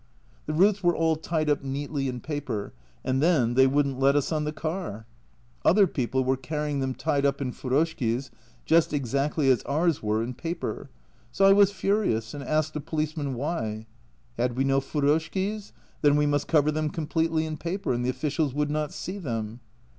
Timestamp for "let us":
3.99-4.31